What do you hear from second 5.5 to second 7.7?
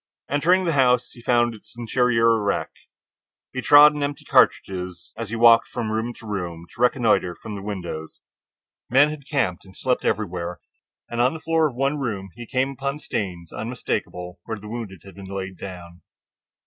from room to room to reconnoiter from the